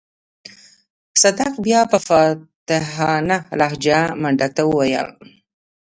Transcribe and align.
صدک 1.21 1.53
بيا 1.65 1.81
په 1.91 1.97
فاتحانه 2.07 3.37
لهجه 3.59 3.99
منډک 4.21 4.51
ته 4.57 4.63
وويل. 4.67 5.07